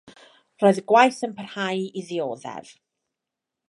Roedd 0.63 0.79
y 0.83 0.85
gwaith 0.93 1.21
yn 1.29 1.37
parhau 1.41 1.85
i 2.03 2.07
ddioddef. 2.09 2.77